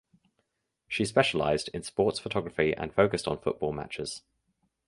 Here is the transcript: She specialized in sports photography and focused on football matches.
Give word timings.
She 0.87 1.05
specialized 1.05 1.69
in 1.75 1.83
sports 1.83 2.17
photography 2.17 2.73
and 2.75 2.91
focused 2.91 3.27
on 3.27 3.37
football 3.37 3.71
matches. 3.71 4.23